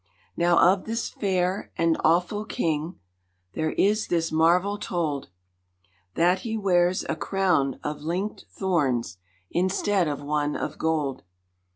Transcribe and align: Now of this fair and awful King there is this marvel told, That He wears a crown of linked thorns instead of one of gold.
Now 0.35 0.57
of 0.57 0.85
this 0.85 1.09
fair 1.11 1.71
and 1.77 1.95
awful 2.03 2.43
King 2.43 2.99
there 3.53 3.73
is 3.73 4.07
this 4.07 4.31
marvel 4.31 4.79
told, 4.79 5.29
That 6.15 6.39
He 6.39 6.57
wears 6.57 7.05
a 7.07 7.15
crown 7.15 7.79
of 7.83 8.01
linked 8.01 8.45
thorns 8.49 9.19
instead 9.51 10.07
of 10.07 10.23
one 10.23 10.55
of 10.55 10.79
gold. 10.79 11.21